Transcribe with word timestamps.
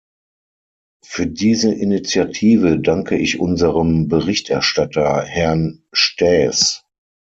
Für 1.05 1.27
diese 1.27 1.71
Initiative 1.71 2.79
danke 2.79 3.19
ich 3.19 3.39
unserem 3.39 4.07
Berichterstatter, 4.07 5.21
Herrn 5.27 5.83
Staes. 5.93 6.83